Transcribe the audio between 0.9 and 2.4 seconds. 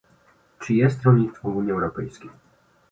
rolnictwo w Unii Europejskiej?